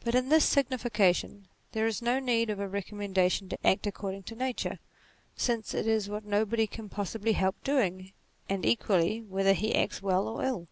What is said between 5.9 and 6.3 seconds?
what